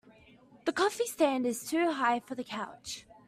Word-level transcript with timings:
The 0.65 0.71
coffee 0.73 1.05
stand 1.05 1.45
is 1.45 1.69
too 1.69 1.91
high 1.91 2.21
for 2.21 2.33
the 2.33 2.43
couch. 2.43 3.05